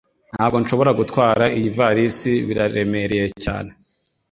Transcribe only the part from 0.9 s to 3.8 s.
gutwara iyivalisi Biraremereye cyane